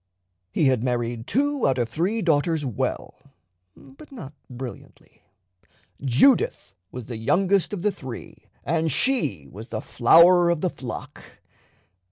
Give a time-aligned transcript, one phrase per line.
[0.51, 3.19] He had married two out of three daughters well,
[3.77, 5.21] but not brilliantly.
[6.03, 11.21] Judith was the youngest of the three, and she was the flower of the flock.